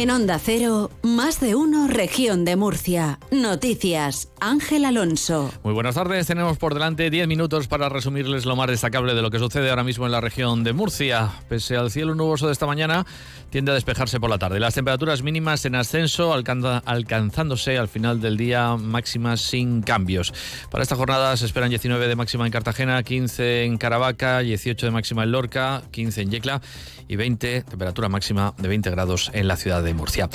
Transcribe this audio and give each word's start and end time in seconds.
En 0.00 0.10
Onda 0.10 0.38
Cero, 0.38 0.92
más 1.02 1.40
de 1.40 1.56
uno, 1.56 1.88
región 1.88 2.44
de 2.44 2.54
Murcia. 2.54 3.18
Noticias, 3.32 4.28
Ángel 4.40 4.84
Alonso. 4.84 5.52
Muy 5.62 5.72
buenas 5.72 5.94
tardes, 5.94 6.26
tenemos 6.26 6.58
por 6.58 6.74
delante 6.74 7.10
10 7.10 7.26
minutos 7.26 7.68
para 7.68 7.88
resumirles 7.88 8.46
lo 8.46 8.56
más 8.56 8.68
destacable 8.68 9.14
de 9.14 9.22
lo 9.22 9.30
que 9.30 9.38
sucede 9.38 9.70
ahora 9.70 9.84
mismo 9.84 10.06
en 10.06 10.12
la 10.12 10.20
región 10.20 10.64
de 10.64 10.72
Murcia. 10.72 11.30
Pese 11.48 11.76
al 11.76 11.90
cielo 11.90 12.14
nuboso 12.14 12.46
de 12.46 12.52
esta 12.52 12.66
mañana, 12.66 13.06
tiende 13.50 13.72
a 13.72 13.74
despejarse 13.74 14.20
por 14.20 14.30
la 14.30 14.38
tarde. 14.38 14.60
Las 14.60 14.74
temperaturas 14.74 15.22
mínimas 15.22 15.64
en 15.64 15.74
ascenso, 15.74 16.32
alcanzándose 16.32 17.78
al 17.78 17.88
final 17.88 18.20
del 18.20 18.36
día 18.36 18.76
máximas 18.76 19.40
sin 19.40 19.82
cambios. 19.82 20.32
Para 20.70 20.82
esta 20.82 20.96
jornada 20.96 21.36
se 21.36 21.46
esperan 21.46 21.70
19 21.70 22.06
de 22.06 22.16
máxima 22.16 22.46
en 22.46 22.52
Cartagena, 22.52 23.02
15 23.02 23.64
en 23.64 23.78
Caravaca, 23.78 24.40
18 24.40 24.86
de 24.86 24.92
máxima 24.92 25.24
en 25.24 25.32
Lorca, 25.32 25.82
15 25.90 26.22
en 26.22 26.30
Yecla 26.30 26.60
y 27.08 27.16
20, 27.16 27.62
temperatura 27.62 28.08
máxima 28.08 28.54
de 28.58 28.68
20 28.68 28.90
grados 28.90 29.30
en 29.32 29.48
la 29.48 29.56
ciudad 29.56 29.82
de 29.82 29.94
Murcia. 29.94 30.28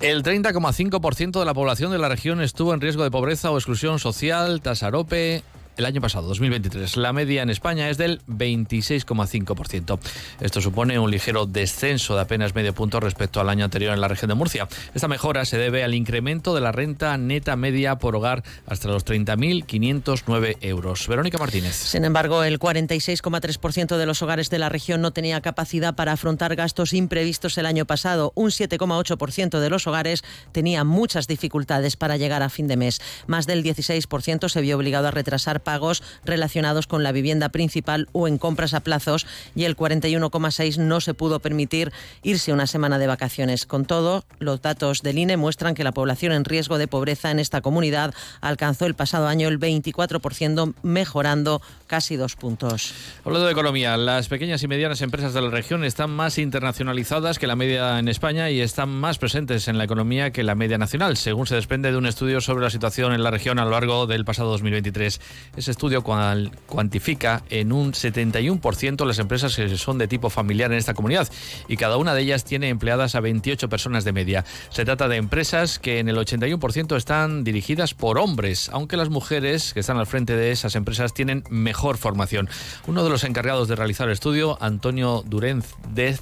El 0.00 0.22
30,5% 0.22 1.38
de 1.38 1.44
la 1.44 1.54
población 1.54 1.92
de 1.92 1.98
la 1.98 2.08
región 2.08 2.40
estuvo 2.40 2.74
en 2.74 2.80
riesgo 2.80 3.04
de 3.04 3.10
pobreza 3.10 3.37
o 3.44 3.56
exclusión 3.56 3.98
social, 3.98 4.60
Tasarope 4.60 5.44
el 5.78 5.86
año 5.86 6.00
pasado, 6.00 6.26
2023. 6.26 6.96
La 6.96 7.12
media 7.12 7.42
en 7.42 7.50
España 7.50 7.88
es 7.88 7.96
del 7.96 8.20
26,5%. 8.26 9.98
Esto 10.40 10.60
supone 10.60 10.98
un 10.98 11.10
ligero 11.10 11.46
descenso 11.46 12.16
de 12.16 12.22
apenas 12.22 12.54
medio 12.54 12.74
punto 12.74 12.98
respecto 12.98 13.40
al 13.40 13.48
año 13.48 13.64
anterior 13.64 13.94
en 13.94 14.00
la 14.00 14.08
región 14.08 14.28
de 14.28 14.34
Murcia. 14.34 14.68
Esta 14.92 15.06
mejora 15.06 15.44
se 15.44 15.56
debe 15.56 15.84
al 15.84 15.94
incremento 15.94 16.52
de 16.54 16.60
la 16.60 16.72
renta 16.72 17.16
neta 17.16 17.54
media 17.54 17.96
por 17.96 18.16
hogar 18.16 18.42
hasta 18.66 18.88
los 18.88 19.06
30.509 19.06 20.56
euros. 20.62 21.06
Verónica 21.06 21.38
Martínez. 21.38 21.76
Sin 21.76 22.04
embargo, 22.04 22.42
el 22.42 22.58
46,3% 22.58 23.96
de 23.96 24.06
los 24.06 24.20
hogares 24.20 24.50
de 24.50 24.58
la 24.58 24.68
región 24.68 25.00
no 25.00 25.12
tenía 25.12 25.40
capacidad 25.40 25.94
para 25.94 26.12
afrontar 26.12 26.56
gastos 26.56 26.92
imprevistos 26.92 27.56
el 27.56 27.66
año 27.66 27.84
pasado. 27.84 28.32
Un 28.34 28.50
7,8% 28.50 29.60
de 29.60 29.70
los 29.70 29.86
hogares 29.86 30.24
tenía 30.50 30.82
muchas 30.82 31.28
dificultades 31.28 31.96
para 31.96 32.16
llegar 32.16 32.42
a 32.42 32.48
fin 32.48 32.66
de 32.66 32.76
mes. 32.76 33.00
Más 33.28 33.46
del 33.46 33.62
16% 33.62 34.48
se 34.48 34.60
vio 34.60 34.76
obligado 34.76 35.06
a 35.06 35.12
retrasar 35.12 35.62
pagos 35.68 36.02
relacionados 36.24 36.86
con 36.86 37.02
la 37.02 37.12
vivienda 37.12 37.50
principal 37.50 38.08
o 38.12 38.26
en 38.26 38.38
compras 38.38 38.72
a 38.72 38.80
plazos 38.80 39.26
y 39.54 39.64
el 39.64 39.76
41,6 39.76 40.78
no 40.78 41.02
se 41.02 41.12
pudo 41.12 41.40
permitir 41.40 41.92
irse 42.22 42.54
una 42.54 42.66
semana 42.66 42.98
de 42.98 43.06
vacaciones. 43.06 43.66
Con 43.66 43.84
todo, 43.84 44.24
los 44.38 44.62
datos 44.62 45.02
del 45.02 45.18
INE 45.18 45.36
muestran 45.36 45.74
que 45.74 45.84
la 45.84 45.92
población 45.92 46.32
en 46.32 46.46
riesgo 46.46 46.78
de 46.78 46.88
pobreza 46.88 47.30
en 47.30 47.38
esta 47.38 47.60
comunidad 47.60 48.14
alcanzó 48.40 48.86
el 48.86 48.94
pasado 48.94 49.28
año 49.28 49.46
el 49.48 49.60
24%, 49.60 50.72
mejorando 50.82 51.60
casi 51.86 52.16
dos 52.16 52.34
puntos. 52.34 52.94
Hablando 53.26 53.44
de 53.44 53.52
economía, 53.52 53.98
las 53.98 54.28
pequeñas 54.28 54.62
y 54.62 54.68
medianas 54.68 55.02
empresas 55.02 55.34
de 55.34 55.42
la 55.42 55.50
región 55.50 55.84
están 55.84 56.08
más 56.08 56.38
internacionalizadas 56.38 57.38
que 57.38 57.46
la 57.46 57.56
media 57.56 57.98
en 57.98 58.08
España 58.08 58.48
y 58.48 58.62
están 58.62 58.88
más 58.88 59.18
presentes 59.18 59.68
en 59.68 59.76
la 59.76 59.84
economía 59.84 60.30
que 60.30 60.44
la 60.44 60.54
media 60.54 60.78
nacional, 60.78 61.18
según 61.18 61.46
se 61.46 61.56
desprende 61.56 61.90
de 61.90 61.98
un 61.98 62.06
estudio 62.06 62.40
sobre 62.40 62.64
la 62.64 62.70
situación 62.70 63.12
en 63.12 63.22
la 63.22 63.30
región 63.30 63.58
a 63.58 63.66
lo 63.66 63.72
largo 63.72 64.06
del 64.06 64.24
pasado 64.24 64.50
2023. 64.52 65.20
Ese 65.58 65.72
estudio 65.72 66.04
cuantifica 66.04 67.42
en 67.50 67.72
un 67.72 67.92
71% 67.92 69.04
las 69.04 69.18
empresas 69.18 69.56
que 69.56 69.76
son 69.76 69.98
de 69.98 70.06
tipo 70.06 70.30
familiar 70.30 70.70
en 70.70 70.78
esta 70.78 70.94
comunidad 70.94 71.28
y 71.66 71.76
cada 71.76 71.96
una 71.96 72.14
de 72.14 72.22
ellas 72.22 72.44
tiene 72.44 72.68
empleadas 72.68 73.16
a 73.16 73.20
28 73.20 73.68
personas 73.68 74.04
de 74.04 74.12
media. 74.12 74.44
Se 74.70 74.84
trata 74.84 75.08
de 75.08 75.16
empresas 75.16 75.80
que 75.80 75.98
en 75.98 76.08
el 76.08 76.16
81% 76.16 76.96
están 76.96 77.42
dirigidas 77.42 77.92
por 77.92 78.20
hombres, 78.20 78.70
aunque 78.72 78.96
las 78.96 79.08
mujeres 79.08 79.74
que 79.74 79.80
están 79.80 79.98
al 79.98 80.06
frente 80.06 80.36
de 80.36 80.52
esas 80.52 80.76
empresas 80.76 81.12
tienen 81.12 81.42
mejor 81.50 81.98
formación. 81.98 82.48
Uno 82.86 83.02
de 83.02 83.10
los 83.10 83.24
encargados 83.24 83.66
de 83.66 83.74
realizar 83.74 84.06
el 84.06 84.12
estudio, 84.12 84.58
Antonio 84.60 85.24
Durenz 85.26 85.74
Dez, 85.92 86.20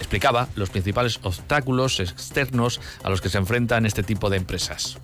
explicaba 0.00 0.48
los 0.56 0.70
principales 0.70 1.20
obstáculos 1.22 2.00
externos 2.00 2.80
a 3.04 3.10
los 3.10 3.20
que 3.20 3.28
se 3.28 3.38
enfrentan 3.38 3.86
este 3.86 4.02
tipo 4.02 4.28
de 4.28 4.38
empresas. 4.38 4.98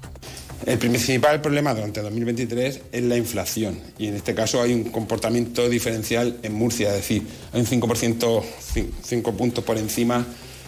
El 0.66 0.78
principal 0.78 1.41
problema 1.41 1.72
durante 1.72 2.00
2023 2.02 2.80
es 2.91 3.02
la 3.04 3.16
inflación 3.16 3.78
y 3.96 4.08
en 4.08 4.16
este 4.16 4.34
caso 4.34 4.60
hay 4.60 4.72
un 4.72 4.84
comportamiento 4.84 5.69
diferencial 5.69 6.38
en 6.42 6.52
Murcia, 6.52 6.88
es 6.88 6.96
decir, 6.96 7.22
hay 7.52 7.60
un 7.60 7.66
5%, 7.66 8.42
5 9.02 9.32
puntos 9.36 9.64
por 9.64 9.78
encima 9.78 10.26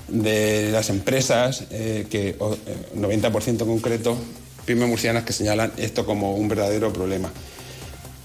de 0.09 0.71
las 0.71 0.91
empresas, 0.91 1.65
eh, 1.71 2.07
que 2.09 2.39
90% 2.39 3.63
eh, 3.63 3.67
concreto, 3.67 4.17
pymes 4.65 4.89
murcianas 4.89 5.25
que 5.25 5.33
señalan 5.33 5.73
esto 5.77 6.07
como 6.07 6.35
un 6.35 6.49
verdadero 6.49 6.93
problema. 6.93 7.31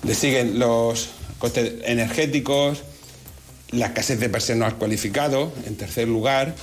Le 0.03 0.13
siguen 0.13 0.59
los 0.59 1.09
costes 1.39 1.73
energéticos, 1.85 2.83
la 3.71 3.87
escasez 3.87 4.19
de 4.19 4.29
personal 4.29 4.75
cualificado, 4.75 5.51
en 5.65 5.75
tercer 5.75 6.07
lugar, 6.07 6.55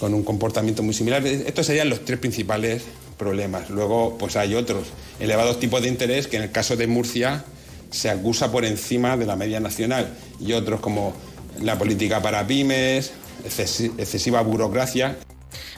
con 0.00 0.14
un 0.14 0.22
comportamiento 0.22 0.82
muy 0.82 0.94
similar. 0.94 1.26
Estos 1.26 1.66
serían 1.66 1.88
los 1.88 2.04
tres 2.04 2.18
principales 2.18 2.82
problemas. 3.18 3.70
Luego, 3.70 4.16
pues 4.18 4.36
hay 4.36 4.54
otros 4.54 4.88
elevados 5.20 5.60
tipos 5.60 5.82
de 5.82 5.88
interés 5.88 6.26
que 6.26 6.36
en 6.36 6.42
el 6.42 6.50
caso 6.50 6.76
de 6.76 6.86
Murcia 6.86 7.44
se 7.90 8.10
acusa 8.10 8.50
por 8.50 8.64
encima 8.64 9.16
de 9.16 9.26
la 9.26 9.36
media 9.36 9.60
nacional 9.60 10.12
y 10.40 10.52
otros 10.52 10.80
como 10.80 11.14
la 11.62 11.78
política 11.78 12.20
para 12.20 12.46
pymes, 12.46 13.12
excesiva 13.44 14.40
burocracia. 14.42 15.16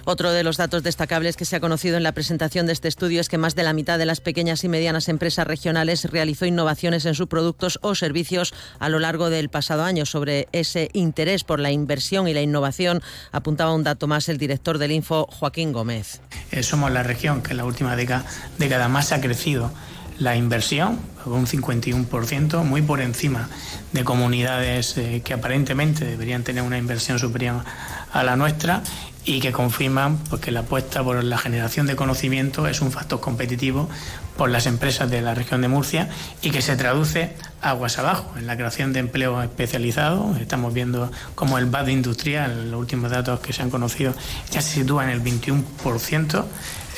Otro 0.09 0.31
de 0.31 0.45
los 0.45 0.57
datos 0.57 0.85
destacables 0.85 1.37
que 1.37 1.45
se 1.45 1.57
ha 1.57 1.61
conocido 1.61 1.97
en 1.97 2.05
la 2.05 2.13
presentación 2.13 2.67
de 2.67 2.73
este 2.73 2.87
estudio 2.87 3.21
es 3.21 3.29
que 3.29 3.39
más 3.39 3.57
de 3.57 3.65
la 3.65 3.73
mitad 3.73 3.99
de 3.99 4.07
las 4.07 4.21
pequeñas 4.21 4.63
y 4.63 4.69
medianas 4.69 5.09
empresas 5.09 5.49
regionales 5.49 6.05
realizó 6.05 6.47
innovaciones 6.47 7.05
en 7.07 7.17
sus 7.17 7.27
productos 7.27 7.81
o 7.83 7.97
servicios 7.97 8.55
a 8.79 8.89
lo 8.89 9.01
largo 9.01 9.31
del 9.31 9.49
pasado 9.49 9.83
año. 9.83 10.07
Sobre 10.07 10.47
ese 10.53 10.91
interés 10.93 11.43
por 11.43 11.59
la 11.59 11.73
inversión 11.73 12.29
y 12.29 12.35
la 12.35 12.41
innovación 12.41 13.03
apuntaba 13.33 13.75
un 13.75 13.83
dato 13.83 14.07
más 14.07 14.29
el 14.29 14.39
director 14.39 14.79
del 14.79 14.93
Info, 14.93 15.27
Joaquín 15.27 15.73
Gómez. 15.73 16.21
Eh, 16.53 16.63
somos 16.63 16.93
la 16.93 17.03
región 17.03 17.43
que 17.43 17.51
en 17.51 17.57
la 17.57 17.65
última 17.65 17.97
década, 17.97 18.25
década 18.59 18.87
más 18.87 19.11
ha 19.11 19.21
crecido 19.21 19.73
la 20.21 20.37
inversión, 20.37 21.01
un 21.25 21.49
51%, 21.49 22.63
muy 22.63 22.81
por 22.81 23.01
encima 23.01 23.49
de 23.93 24.05
comunidades 24.05 24.97
eh, 24.99 25.21
que 25.25 25.35
aparentemente 25.35 26.05
deberían 26.05 26.45
tener 26.45 26.63
una 26.63 26.79
inversión 26.79 27.19
superior 27.19 27.65
a 28.13 28.23
la 28.23 28.37
nuestra 28.37 28.85
y 29.27 29.41
que 29.41 29.53
confirman 29.53 30.19
pues, 30.31 30.41
que 30.41 30.53
la 30.53 30.61
apuesta 30.61 31.03
por 31.03 31.23
la 31.23 31.37
generación 31.37 31.87
de 31.87 31.97
conocimiento 31.97 32.69
es 32.69 32.81
un 32.81 32.93
factor 32.93 33.21
competitivo 33.21 33.91
por 34.37 34.51
las 34.51 34.67
empresas 34.67 35.11
de 35.11 35.21
la 35.21 35.35
región 35.35 35.61
de 35.61 35.69
Murcia 35.69 36.09
y 36.43 36.51
que 36.51 36.63
se 36.63 36.77
traduce 36.77 37.33
aguas 37.61 37.99
abajo 37.99 38.33
en 38.39 38.47
la 38.47 38.57
creación 38.57 38.93
de 38.93 39.01
empleo 39.01 39.43
especializado. 39.43 40.37
Estamos 40.41 40.73
viendo 40.73 41.11
cómo 41.35 41.59
el 41.59 41.67
BAD 41.67 41.89
industrial, 41.89 42.71
los 42.71 42.79
últimos 42.79 43.11
datos 43.11 43.41
que 43.41 43.53
se 43.53 43.63
han 43.63 43.71
conocido, 43.71 44.15
ya 44.53 44.63
se 44.63 44.75
sitúa 44.81 45.05
en 45.05 45.11
el 45.11 45.23
21%, 45.23 46.45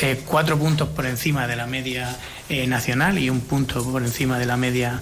eh, 0.00 0.22
cuatro 0.27 0.59
puntos 0.59 0.89
por 0.89 1.06
encima 1.06 1.47
de 1.47 1.56
la 1.56 1.66
media 1.66 2.15
eh, 2.50 2.66
nacional 2.66 3.19
y 3.19 3.31
un 3.31 3.41
punto 3.41 3.83
por 3.91 4.03
encima 4.03 4.39
de 4.39 4.47
la 4.47 4.56
media 4.59 5.00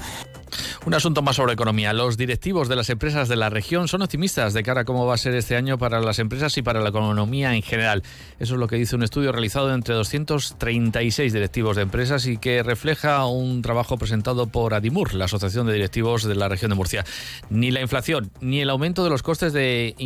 un 0.87 0.95
asunto 0.95 1.21
más 1.21 1.35
sobre 1.35 1.55
economía. 1.55 1.93
Los 1.93 2.17
directivos 2.17 2.69
de 2.69 2.77
las 2.77 2.91
empresas 2.91 3.29
de 3.29 3.35
la 3.35 3.51
región 3.51 3.89
son 3.89 4.03
optimistas 4.03 4.55
de 4.55 4.63
cara 4.63 4.83
a 4.83 4.85
cómo 4.85 5.05
va 5.05 5.15
a 5.15 5.19
ser 5.19 5.35
este 5.35 5.57
año 5.57 5.79
para 5.79 6.01
las 6.01 6.21
empresas 6.21 6.57
y 6.59 6.63
para 6.63 6.81
la 6.81 6.91
economía 6.91 7.57
en 7.57 7.63
general. 7.63 8.05
Eso 8.39 8.55
es 8.55 8.61
lo 8.61 8.69
que 8.69 8.77
dice 8.77 8.95
un 8.95 9.03
estudio 9.03 9.33
realizado 9.33 9.75
entre 9.75 9.97
236 9.97 11.33
directivos 11.33 11.75
de 11.75 11.83
empresas 11.83 12.27
y 12.27 12.39
que 12.39 12.63
refleja 12.63 13.27
un 13.27 13.63
trabajo 13.63 13.99
presentado 13.99 14.47
por 14.47 14.75
Adimur, 14.75 15.13
la 15.15 15.25
Asociación 15.25 15.67
de 15.67 15.73
Directivos 15.73 16.23
de 16.23 16.37
la 16.37 16.49
región 16.49 16.69
de 16.69 16.77
Murcia. 16.77 17.05
Ni 17.51 17.73
la 17.73 17.81
inflación 17.81 18.31
ni 18.41 18.61
el 18.61 18.71
aumento 18.71 19.03
de 19.03 19.11
los 19.11 19.25
costes 19.25 19.53
de, 19.53 19.97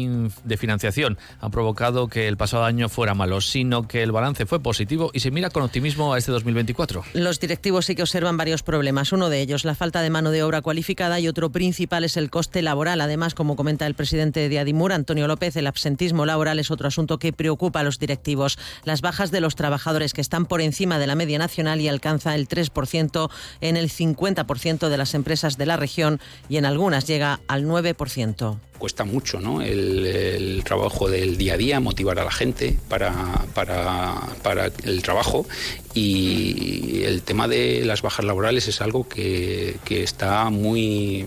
de 0.45 0.57
financiación 0.57 1.19
han 1.43 1.51
provocado 1.51 2.09
que 2.09 2.27
el 2.27 2.39
pasado 2.39 2.65
año 2.65 2.89
fuera 2.89 3.13
malo, 3.13 3.43
sino 3.43 3.87
que 3.87 4.03
el 4.03 4.13
balance 4.13 4.47
fue 4.47 4.61
positivo 4.61 5.11
y 5.13 5.21
se 5.21 5.31
mira 5.31 5.51
con 5.51 5.63
optimismo 5.63 6.15
a 6.15 6.19
este 6.19 6.33
2024. 6.33 7.05
Los 7.13 7.39
directivos 7.39 7.85
sí 7.85 7.95
que 7.95 8.03
observan 8.03 8.39
varios 8.39 8.63
problemas. 8.63 9.13
Uno 9.13 9.29
de 9.29 9.43
ellos, 9.43 9.67
la 9.67 9.75
falta 9.75 10.01
de 10.01 10.09
mano 10.09 10.31
de 10.31 10.43
obra 10.43 10.63
y 10.73 11.29
otro 11.29 11.51
principal 11.51 12.05
es 12.05 12.17
el 12.17 12.31
coste 12.31 12.63
laboral. 12.63 13.01
Además, 13.01 13.35
como 13.35 13.57
comenta 13.57 13.87
el 13.87 13.95
presidente 13.95 14.49
de 14.49 14.59
Adimur, 14.61 14.93
Antonio 14.93 15.27
López, 15.27 15.57
el 15.57 15.67
absentismo 15.67 16.27
laboral 16.27 16.61
es 16.61 16.71
otro 16.71 16.87
asunto 16.87 17.19
que 17.19 17.33
preocupa 17.33 17.81
a 17.81 17.83
los 17.83 17.99
directivos. 17.99 18.57
Las 18.85 19.01
bajas 19.01 19.33
de 19.33 19.41
los 19.41 19.57
trabajadores 19.57 20.15
que 20.15 20.21
están 20.21 20.47
por 20.47 20.61
encima 20.61 21.01
de 21.01 21.09
la 21.09 21.17
media 21.17 21.39
nacional 21.39 21.81
y 21.81 21.89
alcanza 21.89 22.37
el 22.37 22.47
3% 22.47 23.31
en 23.61 23.77
el 23.77 23.91
50% 23.91 24.89
de 24.89 24.97
las 24.97 25.15
empresas 25.15 25.59
de 25.59 25.67
la 25.67 25.77
región 25.77 26.21
y 26.49 26.57
en 26.57 26.65
algunas 26.65 27.07
llega 27.07 27.41
al 27.49 27.65
9% 27.65 28.70
cuesta 28.81 29.05
mucho 29.05 29.39
¿no? 29.39 29.63
el, 29.63 30.63
trabajo 30.65 31.09
del 31.09 31.37
día 31.37 31.55
a 31.55 31.57
día, 31.57 31.79
motivar 31.79 32.19
a 32.19 32.25
la 32.25 32.33
gente 32.33 32.77
para, 32.89 33.13
para, 33.55 34.21
para, 34.43 34.71
el 34.85 35.03
trabajo 35.03 35.47
y 35.95 37.03
el 37.05 37.23
tema 37.23 37.47
de 37.47 37.85
las 37.85 38.03
bajas 38.03 38.25
laborales 38.25 38.67
es 38.67 38.81
algo 38.81 39.09
que, 39.09 39.77
que 39.85 40.03
está 40.03 40.51
muy 40.51 41.27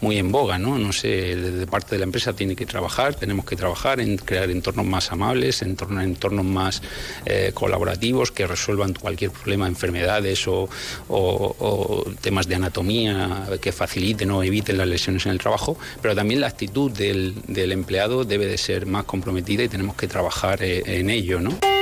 muy 0.00 0.18
en 0.18 0.32
boga, 0.32 0.58
¿no? 0.58 0.78
No 0.78 0.92
sé, 0.92 1.36
desde 1.36 1.66
parte 1.66 1.94
de 1.94 1.98
la 1.98 2.04
empresa 2.04 2.32
tiene 2.32 2.56
que 2.56 2.66
trabajar, 2.66 3.14
tenemos 3.14 3.44
que 3.44 3.56
trabajar 3.56 4.00
en 4.00 4.16
crear 4.16 4.50
entornos 4.50 4.86
más 4.86 5.12
amables, 5.12 5.62
entornos, 5.62 6.04
entornos 6.04 6.44
más 6.44 6.82
eh, 7.24 7.52
colaborativos 7.54 8.32
que 8.32 8.46
resuelvan 8.46 8.94
cualquier 8.94 9.30
problema, 9.30 9.66
enfermedades 9.66 10.46
o, 10.46 10.68
temas 12.20 12.46
de 12.48 12.54
anatomía 12.54 13.46
que 13.60 13.72
faciliten 13.72 14.30
o 14.30 14.42
eviten 14.42 14.78
las 14.78 14.88
lesiones 14.88 15.26
en 15.26 15.32
el 15.32 15.38
trabajo, 15.38 15.78
pero 16.00 16.14
también 16.14 16.40
la 16.40 16.46
actitud 16.46 16.90
del, 16.90 17.34
del 17.46 17.72
empleado 17.72 18.24
debe 18.24 18.46
de 18.46 18.58
ser 18.58 18.86
más 18.86 19.04
comprometida 19.04 19.64
y 19.64 19.68
tenemos 19.68 19.96
que 19.96 20.08
trabajar 20.08 20.62
eh, 20.62 20.82
en 21.00 21.10
ello, 21.10 21.40
¿no? 21.40 21.75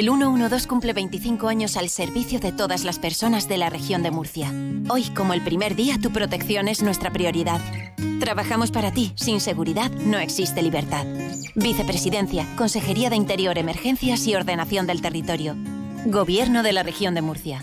El 0.00 0.06
112 0.06 0.66
cumple 0.66 0.94
25 0.94 1.48
años 1.48 1.76
al 1.76 1.90
servicio 1.90 2.40
de 2.40 2.52
todas 2.52 2.84
las 2.84 2.98
personas 2.98 3.48
de 3.48 3.58
la 3.58 3.68
región 3.68 4.02
de 4.02 4.10
Murcia. 4.10 4.50
Hoy, 4.88 5.02
como 5.14 5.34
el 5.34 5.44
primer 5.44 5.76
día, 5.76 5.98
tu 6.00 6.10
protección 6.10 6.68
es 6.68 6.82
nuestra 6.82 7.10
prioridad. 7.10 7.60
Trabajamos 8.18 8.70
para 8.70 8.92
ti. 8.92 9.12
Sin 9.16 9.42
seguridad 9.42 9.90
no 9.90 10.18
existe 10.18 10.62
libertad. 10.62 11.04
Vicepresidencia, 11.54 12.46
Consejería 12.56 13.10
de 13.10 13.16
Interior, 13.16 13.58
Emergencias 13.58 14.26
y 14.26 14.34
Ordenación 14.34 14.86
del 14.86 15.02
Territorio. 15.02 15.54
Gobierno 16.06 16.62
de 16.62 16.72
la 16.72 16.82
región 16.82 17.14
de 17.14 17.20
Murcia. 17.20 17.62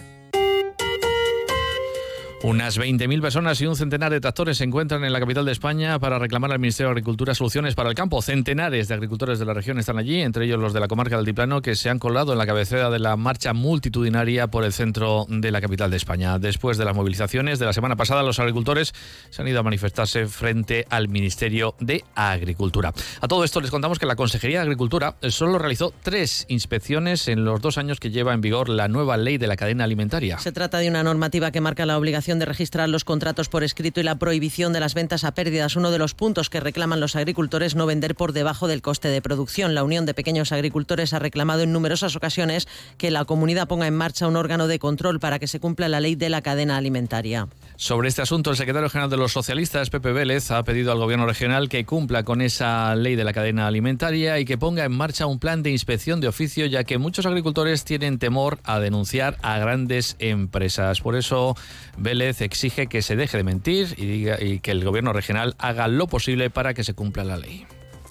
Unas 2.44 2.78
20.000 2.80 3.20
personas 3.20 3.60
y 3.62 3.66
un 3.66 3.76
centenar 3.76 4.12
de 4.12 4.22
tractores 4.22 4.60
se 4.60 4.64
encuentran 4.64 5.04
en 5.04 5.12
la 5.12 5.20
capital 5.20 5.44
de 5.44 5.52
España 5.52 5.98
para 5.98 6.20
reclamar 6.20 6.52
al 6.52 6.60
Ministerio 6.60 6.90
de 6.90 6.92
Agricultura 6.92 7.34
soluciones 7.34 7.74
para 7.74 7.90
el 7.90 7.96
campo. 7.96 8.22
Centenares 8.22 8.88
de 8.88 8.94
agricultores 8.94 9.40
de 9.40 9.46
la 9.46 9.56
región 9.56 9.80
están 9.80 9.98
allí, 9.98 10.22
entre 10.22 10.46
ellos 10.46 10.60
los 10.60 10.72
de 10.72 10.80
la 10.80 10.88
comarca 10.88 11.16
del 11.16 11.22
Altiplano, 11.22 11.64
que 11.64 11.76
se 11.76 11.90
han 11.90 11.98
colado 11.98 12.34
en 12.34 12.38
la 12.38 12.46
cabecera 12.46 12.92
de 12.92 13.00
la 13.00 13.18
marcha 13.18 13.54
multitudinaria 13.54 14.48
por 14.48 14.66
el 14.66 14.72
centro 14.72 15.26
de 15.28 15.50
la 15.50 15.62
capital 15.62 15.90
de 15.90 15.98
España. 15.98 16.38
Después 16.38 16.78
de 16.78 16.86
las 16.86 16.96
movilizaciones 16.96 17.58
de 17.58 17.66
la 17.66 17.74
semana 17.74 17.96
pasada, 17.96 18.22
los 18.22 18.38
agricultores 18.38 18.94
se 19.32 19.42
han 19.42 19.48
ido 19.48 19.60
a 19.60 19.64
manifestarse 19.64 20.28
frente 20.28 20.86
al 20.92 21.10
Ministerio 21.10 21.74
de 21.80 22.04
Agricultura. 22.14 22.94
A 23.20 23.28
todo 23.28 23.46
esto 23.46 23.62
les 23.62 23.72
contamos 23.72 23.98
que 23.98 24.06
la 24.06 24.16
Consejería 24.16 24.60
de 24.60 24.66
Agricultura 24.66 25.16
solo 25.30 25.58
realizó 25.58 25.92
tres 26.04 26.46
inspecciones 26.50 27.30
en 27.30 27.46
los 27.46 27.62
dos 27.62 27.80
años 27.80 28.00
que 28.00 28.12
lleva 28.12 28.36
en 28.36 28.42
vigor 28.42 28.70
la 28.70 28.88
nueva 28.88 29.18
ley 29.18 29.40
de 29.40 29.48
la 29.48 29.56
cadena 29.56 29.86
alimentaria. 29.86 30.38
Se 30.38 30.52
trata 30.52 30.78
de 30.78 30.88
una 30.88 31.02
normativa 31.02 31.50
que 31.50 31.62
marca 31.62 31.88
la 31.88 31.98
obligación 31.98 32.28
de 32.40 32.46
registrar 32.46 32.90
los 32.90 33.04
contratos 33.04 33.50
por 33.50 33.64
escrito 33.64 34.00
y 34.00 34.04
la 34.04 34.20
prohibición 34.20 34.74
de 34.74 34.80
las 34.80 34.94
ventas 34.94 35.24
a 35.24 35.34
pérdidas, 35.34 35.76
uno 35.76 35.92
de 35.92 35.98
los 35.98 36.14
puntos 36.14 36.50
que 36.50 36.60
reclaman 36.60 37.00
los 37.00 37.16
agricultores 37.16 37.76
no 37.76 37.86
vender 37.86 38.16
por 38.16 38.34
debajo 38.34 38.68
del 38.68 38.82
coste 38.82 39.10
de 39.10 39.22
producción. 39.22 39.76
La 39.76 39.84
Unión 39.84 40.06
de 40.06 40.14
Pequeños 40.14 40.52
Agricultores 40.52 41.14
ha 41.14 41.20
reclamado 41.20 41.62
en 41.62 41.72
numerosas 41.72 42.16
ocasiones 42.16 42.68
que 42.98 43.12
la 43.12 43.26
comunidad 43.26 43.68
ponga 43.68 43.88
en 43.88 43.96
marcha 43.96 44.28
un 44.28 44.36
órgano 44.36 44.68
de 44.68 44.80
control 44.80 45.20
para 45.20 45.40
que 45.40 45.48
se 45.48 45.60
cumpla 45.60 45.90
la 45.90 46.00
ley 46.00 46.16
de 46.16 46.30
la 46.30 46.42
cadena 46.42 46.78
alimentaria. 46.78 47.48
Sobre 47.80 48.10
este 48.10 48.24
asunto, 48.24 48.50
el 48.50 48.58
secretario 48.58 48.90
general 48.90 49.12
de 49.12 49.18
los 49.18 49.32
socialistas, 49.32 49.92
Pepe 49.92 50.12
Vélez, 50.12 50.50
ha 50.50 50.64
pedido 50.64 50.92
al 50.92 50.98
gobierno 50.98 51.28
regional 51.28 51.70
que 51.70 51.86
cumpla 51.86 52.24
con 52.24 52.42
esa 52.42 52.96
ley 52.96 53.16
de 53.16 53.24
la 53.24 53.34
cadena 53.34 53.68
alimentaria 53.68 54.40
y 54.40 54.46
que 54.46 54.58
ponga 54.58 54.84
en 54.84 54.92
marcha 54.92 55.28
un 55.28 55.38
plan 55.38 55.62
de 55.62 55.70
inspección 55.70 56.20
de 56.20 56.28
oficio, 56.28 56.66
ya 56.66 56.86
que 56.86 56.98
muchos 56.98 57.28
agricultores 57.28 57.84
tienen 57.84 58.18
temor 58.18 58.58
a 58.64 58.80
denunciar 58.80 59.38
a 59.44 59.60
grandes 59.60 60.16
empresas. 60.18 61.02
Por 61.02 61.16
eso, 61.16 61.56
Vélez 61.98 62.42
exige 62.42 62.88
que 62.88 63.04
se 63.04 63.16
deje 63.16 63.38
de 63.38 63.44
mentir 63.44 63.94
y, 63.96 64.08
diga, 64.08 64.44
y 64.44 64.60
que 64.60 64.72
el 64.72 64.84
gobierno 64.84 65.14
regional 65.14 65.54
haga 65.60 65.88
lo 65.88 66.08
posible 66.08 66.50
para 66.50 66.74
que 66.74 66.84
se 66.84 66.96
cumpla 66.96 67.24
la 67.26 67.38
ley. 67.38 67.68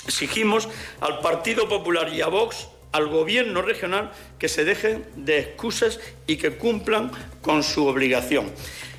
Exigimos 0.07 0.69
al 1.01 1.19
Partido 1.19 1.69
Popular 1.69 2.15
y 2.15 2.21
a 2.21 2.29
Vox 2.29 2.69
al 2.93 3.09
gobierno 3.09 3.63
regional 3.63 4.13
que 4.39 4.49
se 4.49 4.65
dejen 4.65 5.05
de 5.17 5.41
excusas 5.41 5.99
y 6.29 6.37
que 6.37 6.57
cumplan 6.57 7.11
con 7.43 7.65
su 7.65 7.85
obligación. 7.89 8.53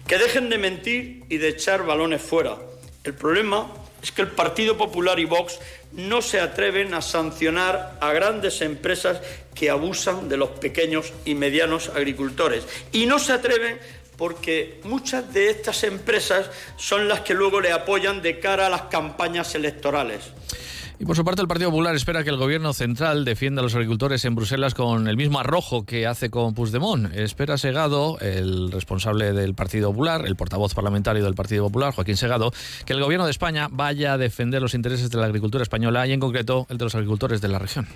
Que 0.08 0.18
dejen 0.18 0.50
de 0.50 0.58
mentir 0.58 1.24
y 1.28 1.38
de 1.38 1.50
echar 1.50 1.86
balones 1.86 2.22
fuera. 2.22 2.58
El 3.04 3.14
problema 3.14 3.74
es 4.02 4.14
que 4.14 4.22
el 4.22 4.30
Partido 4.30 4.78
Popular 4.78 5.20
y 5.20 5.26
Vox 5.26 5.60
no 5.92 6.22
se 6.22 6.40
atreven 6.40 6.94
a 6.94 7.02
sancionar 7.02 7.98
a 8.00 8.14
grandes 8.14 8.62
empresas 8.62 9.20
que 9.54 9.70
abusan 9.70 10.30
de 10.30 10.38
los 10.38 10.52
pequeños 10.52 11.12
y 11.26 11.36
medianos 11.36 11.90
agricultores. 11.90 12.66
Y 12.94 13.06
no 13.06 13.20
se 13.20 13.34
atreven 13.34 13.80
porque 14.18 14.80
muchas 14.84 15.34
de 15.34 15.50
estas 15.50 15.84
empresas 15.84 16.50
son 16.78 17.08
las 17.10 17.22
que 17.22 17.34
luego 17.34 17.60
le 17.60 17.74
apoyan 17.74 18.22
de 18.22 18.40
cara 18.40 18.68
a 18.68 18.70
las 18.70 18.84
campañas 18.84 19.56
electorales. 19.56 20.22
Y 21.00 21.06
por 21.06 21.16
su 21.16 21.24
parte, 21.24 21.44
el 21.44 21.48
Partido 21.48 21.70
Popular 21.70 21.96
espera 21.96 22.24
que 22.24 22.32
el 22.32 22.38
gobierno 22.38 22.74
central 22.74 23.24
defienda 23.24 23.62
a 23.62 23.64
los 23.64 23.76
agricultores 23.76 24.26
en 24.26 24.34
Bruselas 24.34 24.74
con 24.74 25.08
el 25.08 25.16
mismo 25.16 25.40
arrojo 25.40 25.86
que 25.86 26.08
hace 26.08 26.32
con 26.32 26.56
Puigdemont. 26.56 27.14
Espera 27.14 27.60
Segado, 27.60 28.18
el 28.20 28.72
responsable 28.72 29.32
del 29.32 29.54
Partido 29.54 29.92
Popular, 29.92 30.26
el 30.26 30.36
portavoz 30.36 30.74
parlamentario 30.74 31.24
del 31.24 31.36
Partido 31.36 31.66
Popular, 31.66 31.94
Joaquín 31.94 32.18
Segado, 32.18 32.52
que 32.84 32.94
el 32.94 33.00
gobierno 33.00 33.26
de 33.26 33.32
España 33.32 33.68
vaya 33.70 34.14
a 34.14 34.18
defender 34.18 34.60
los 34.60 34.74
intereses 34.74 35.12
de 35.12 35.20
la 35.20 35.28
agricultura 35.28 35.62
española 35.62 36.08
y, 36.08 36.14
en 36.14 36.20
concreto, 36.20 36.66
el 36.68 36.80
de 36.80 36.86
los 36.86 36.96
agricultores 36.96 37.42
de 37.42 37.48
la 37.50 37.60
región. 37.60 37.88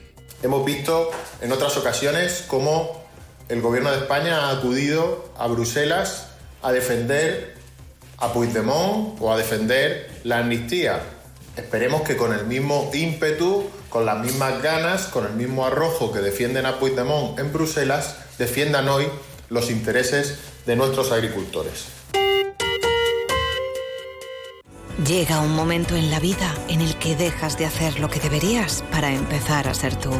Hemos 0.43 0.63
visto 0.63 1.09
en 1.41 1.51
otras 1.51 1.75
ocasiones 1.77 2.45
cómo 2.47 3.03
el 3.49 3.61
gobierno 3.61 3.89
de 3.89 3.97
España 3.97 4.45
ha 4.45 4.51
acudido 4.51 5.33
a 5.39 5.47
Bruselas 5.47 6.29
a 6.61 6.71
defender 6.71 7.55
a 8.19 8.31
Puigdemont 8.31 9.19
o 9.19 9.33
a 9.33 9.37
defender 9.37 10.07
la 10.23 10.37
amnistía 10.37 11.01
Esperemos 11.57 12.03
que 12.03 12.15
con 12.15 12.33
el 12.33 12.45
mismo 12.45 12.89
ímpetu, 12.93 13.69
con 13.89 14.05
las 14.05 14.19
mismas 14.19 14.61
ganas, 14.61 15.07
con 15.07 15.25
el 15.25 15.33
mismo 15.33 15.65
arrojo 15.65 16.11
que 16.11 16.19
defienden 16.19 16.65
a 16.65 16.79
Puigdemont 16.79 17.37
en 17.39 17.51
Bruselas, 17.51 18.15
defiendan 18.37 18.87
hoy 18.87 19.07
los 19.49 19.69
intereses 19.69 20.37
de 20.65 20.75
nuestros 20.77 21.11
agricultores. 21.11 21.87
Llega 25.05 25.39
un 25.39 25.55
momento 25.55 25.95
en 25.95 26.11
la 26.11 26.19
vida 26.19 26.53
en 26.69 26.79
el 26.79 26.95
que 26.97 27.15
dejas 27.15 27.57
de 27.57 27.65
hacer 27.65 27.99
lo 27.99 28.09
que 28.09 28.19
deberías 28.19 28.83
para 28.91 29.11
empezar 29.11 29.67
a 29.67 29.73
ser 29.73 29.95
tú. 29.95 30.11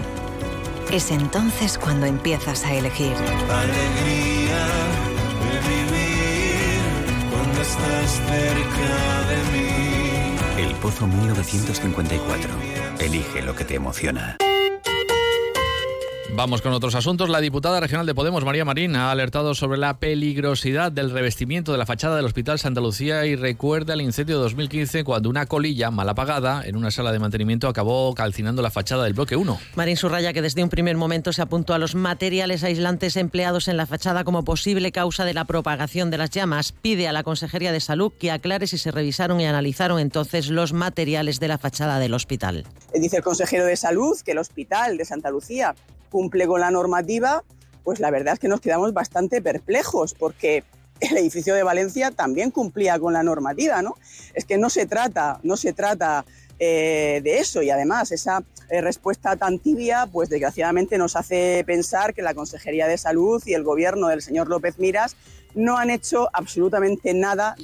Es 0.91 1.11
entonces 1.11 1.77
cuando 1.77 2.07
empiezas 2.07 2.65
a 2.65 2.73
elegir. 2.73 3.13
Alegría 3.13 4.65
de 5.39 5.59
vivir 5.69 6.81
cuando 7.31 7.61
estás 7.61 8.11
cerca 8.27 9.29
de 9.29 9.37
mí. 9.51 9.70
Pozo 10.81 11.05
1954. 11.05 12.49
Elige 12.99 13.41
lo 13.43 13.55
que 13.55 13.63
te 13.63 13.75
emociona. 13.75 14.37
Vamos 16.33 16.61
con 16.61 16.71
otros 16.71 16.95
asuntos. 16.95 17.29
La 17.29 17.41
diputada 17.41 17.81
regional 17.81 18.05
de 18.05 18.15
Podemos, 18.15 18.45
María 18.45 18.63
Marín, 18.63 18.95
ha 18.95 19.11
alertado 19.11 19.53
sobre 19.53 19.77
la 19.77 19.99
peligrosidad 19.99 20.89
del 20.89 21.11
revestimiento 21.11 21.73
de 21.73 21.77
la 21.77 21.85
fachada 21.85 22.15
del 22.15 22.25
Hospital 22.25 22.57
Santa 22.57 22.79
Lucía 22.79 23.25
y 23.25 23.35
recuerda 23.35 23.95
el 23.95 24.01
incendio 24.01 24.37
de 24.37 24.43
2015 24.43 25.03
cuando 25.03 25.29
una 25.29 25.45
colilla 25.45 25.91
mal 25.91 26.07
apagada 26.07 26.63
en 26.65 26.77
una 26.77 26.89
sala 26.89 27.11
de 27.11 27.19
mantenimiento 27.19 27.67
acabó 27.67 28.15
calcinando 28.15 28.61
la 28.61 28.71
fachada 28.71 29.03
del 29.03 29.13
bloque 29.13 29.35
1. 29.35 29.59
Marín 29.75 29.97
subraya 29.97 30.31
que 30.31 30.41
desde 30.41 30.63
un 30.63 30.69
primer 30.69 30.95
momento 30.95 31.33
se 31.33 31.41
apuntó 31.41 31.73
a 31.73 31.77
los 31.77 31.95
materiales 31.95 32.63
aislantes 32.63 33.17
empleados 33.17 33.67
en 33.67 33.75
la 33.75 33.85
fachada 33.85 34.23
como 34.23 34.45
posible 34.45 34.93
causa 34.93 35.25
de 35.25 35.33
la 35.33 35.43
propagación 35.43 36.11
de 36.11 36.17
las 36.17 36.29
llamas. 36.29 36.71
Pide 36.71 37.09
a 37.09 37.11
la 37.11 37.23
Consejería 37.23 37.73
de 37.73 37.81
Salud 37.81 38.13
que 38.17 38.31
aclare 38.31 38.67
si 38.67 38.77
se 38.77 38.91
revisaron 38.91 39.41
y 39.41 39.45
analizaron 39.45 40.00
entonces 40.00 40.50
los 40.50 40.71
materiales 40.71 41.41
de 41.41 41.50
la 41.50 41.57
fachada 41.57 42.00
del 42.00 42.13
hospital. 42.13 42.65
Dice 42.93 43.17
el 43.17 43.23
consejero 43.23 43.65
de 43.65 43.75
Salud 43.75 44.17
que 44.23 44.31
el 44.31 44.38
Hospital 44.38 44.95
de 44.95 45.03
Santa 45.03 45.29
Lucía 45.29 45.75
cumple 46.12 46.46
con 46.46 46.62
la 46.62 46.70
normativa, 46.70 47.44
pues 47.84 48.00
la 48.00 48.12
verdad 48.12 48.36
es 48.36 48.39
que 48.39 48.48
nos 48.48 48.62
quedamos 48.62 48.94
bastante 48.94 49.41
perplejos 49.41 50.13
porque 50.13 50.63
el 51.00 51.18
edificio 51.18 51.56
de 51.56 51.63
Valencia 51.63 52.12
también 52.12 52.51
cumplía 52.51 53.00
con 53.00 53.13
la 53.13 53.24
normativa, 53.24 53.82
¿no? 53.82 53.96
Es 54.36 54.46
que 54.46 54.60
no 54.60 54.70
se 54.70 54.86
trata, 54.86 55.39
no 55.41 55.58
se 55.58 55.74
trata 55.74 56.25
eh, 56.63 57.22
de 57.24 57.39
eso 57.39 57.63
y 57.63 57.72
además 57.72 58.12
esa 58.12 58.44
eh, 58.70 58.82
respuesta 58.82 59.36
tan 59.36 59.58
tibia, 59.58 60.08
pues 60.12 60.30
desgraciadamente 60.30 61.00
nos 61.00 61.15
hace 61.15 61.63
pensar 61.65 62.13
que 62.13 62.22
la 62.22 62.36
Consejería 62.36 62.86
de 62.88 63.00
Salud 63.00 63.41
y 63.48 63.56
el 63.56 63.63
gobierno 63.63 64.10
del 64.10 64.22
señor 64.22 64.48
López 64.48 64.77
Miras 64.77 65.15
no 65.56 65.77
han 65.77 65.89
hecho 65.89 66.30
absolutamente 66.34 67.13
nada. 67.13 67.56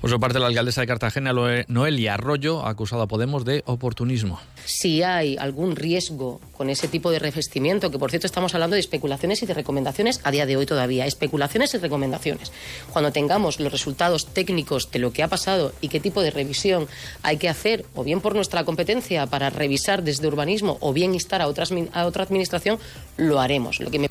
Por 0.00 0.10
su 0.10 0.20
parte, 0.20 0.38
la 0.38 0.46
alcaldesa 0.46 0.80
de 0.80 0.86
Cartagena, 0.86 1.32
Noelia 1.68 2.14
Arroyo, 2.14 2.64
ha 2.64 2.70
acusado 2.70 3.02
a 3.02 3.08
Podemos 3.08 3.44
de 3.44 3.62
oportunismo. 3.66 4.40
Si 4.64 5.02
hay 5.02 5.36
algún 5.36 5.76
riesgo 5.76 6.40
con 6.56 6.70
ese 6.70 6.88
tipo 6.88 7.10
de 7.10 7.18
revestimiento, 7.18 7.90
que 7.90 7.98
por 7.98 8.10
cierto 8.10 8.26
estamos 8.26 8.54
hablando 8.54 8.74
de 8.74 8.80
especulaciones 8.80 9.42
y 9.42 9.46
de 9.46 9.54
recomendaciones 9.54 10.20
a 10.24 10.30
día 10.30 10.46
de 10.46 10.56
hoy 10.56 10.66
todavía, 10.66 11.06
especulaciones 11.06 11.74
y 11.74 11.78
recomendaciones. 11.78 12.52
Cuando 12.92 13.12
tengamos 13.12 13.60
los 13.60 13.72
resultados 13.72 14.26
técnicos 14.26 14.90
de 14.90 14.98
lo 14.98 15.12
que 15.12 15.22
ha 15.22 15.28
pasado 15.28 15.72
y 15.80 15.88
qué 15.88 16.00
tipo 16.00 16.22
de 16.22 16.30
revisión 16.30 16.86
hay 17.22 17.36
que 17.36 17.48
hacer, 17.48 17.84
o 17.94 18.04
bien 18.04 18.20
por 18.20 18.34
nuestra 18.44 18.64
competencia 18.64 19.26
para 19.26 19.48
revisar 19.48 20.02
desde 20.02 20.28
urbanismo, 20.28 20.76
o 20.80 20.92
bien 20.92 21.14
instar 21.14 21.40
a, 21.40 21.46
otra 21.48 21.64
administración, 21.64 22.78
lo 23.16 23.40
haremos. 23.40 23.80
Lo 23.80 23.90
que. 23.90 24.10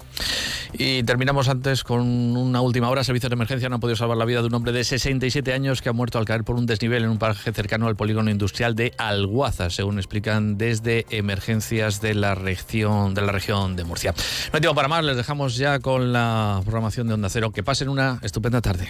Y 0.73 1.03
terminamos 1.03 1.49
antes 1.49 1.83
con 1.83 2.01
una 2.01 2.61
última 2.61 2.89
hora. 2.89 3.03
Servicios 3.03 3.29
de 3.29 3.35
emergencia 3.35 3.69
no 3.69 3.75
han 3.75 3.81
podido 3.81 3.95
salvar 3.95 4.17
la 4.17 4.25
vida 4.25 4.41
de 4.41 4.47
un 4.47 4.55
hombre 4.55 4.71
de 4.71 4.83
67 4.83 5.53
años 5.53 5.83
que 5.83 5.89
ha 5.89 5.93
muerto 5.93 6.17
al 6.17 6.25
caer 6.25 6.43
por 6.43 6.55
un 6.55 6.65
desnivel 6.65 7.03
en 7.03 7.11
un 7.11 7.19
paraje 7.19 7.53
cercano 7.53 7.87
al 7.87 7.95
polígono 7.95 8.31
industrial 8.31 8.73
de 8.73 8.91
Alguaza, 8.97 9.69
según 9.69 9.99
explican 9.99 10.57
desde 10.57 11.05
emergencias 11.11 12.01
de 12.01 12.15
la 12.15 12.33
región 12.33 13.13
de, 13.13 13.21
la 13.21 13.31
región 13.31 13.75
de 13.75 13.83
Murcia. 13.83 14.13
No 14.13 14.53
hay 14.53 14.61
tiempo 14.61 14.73
para 14.73 14.87
más, 14.87 15.03
les 15.03 15.15
dejamos 15.15 15.57
ya 15.57 15.77
con 15.77 16.11
la 16.11 16.59
programación 16.63 17.07
de 17.07 17.13
Onda 17.13 17.29
Cero. 17.29 17.51
Que 17.51 17.61
pasen 17.61 17.87
una 17.87 18.17
estupenda 18.23 18.61
tarde. 18.61 18.89